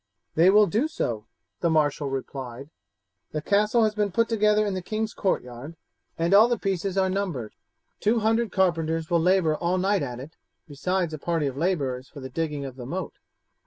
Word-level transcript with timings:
"They 0.33 0.49
will 0.49 0.65
do 0.65 0.87
so," 0.87 1.27
the 1.59 1.69
marshal 1.69 2.09
replied. 2.09 2.71
"The 3.33 3.41
castle 3.43 3.83
has 3.83 3.93
been 3.93 4.11
put 4.11 4.27
together 4.29 4.65
in 4.65 4.73
the 4.73 4.81
king's 4.81 5.13
courtyard, 5.13 5.75
and 6.17 6.33
the 6.33 6.57
pieces 6.59 6.97
are 6.97 7.03
all 7.03 7.09
numbered. 7.11 7.53
Two 7.99 8.21
hundred 8.21 8.51
carpenters 8.51 9.11
will 9.11 9.21
labour 9.21 9.55
all 9.55 9.77
night 9.77 10.01
at 10.01 10.19
it, 10.19 10.37
besides 10.67 11.13
a 11.13 11.19
party 11.19 11.45
of 11.45 11.55
labourers 11.55 12.07
for 12.09 12.19
the 12.19 12.31
digging 12.31 12.65
of 12.65 12.77
the 12.77 12.87
moat. 12.87 13.13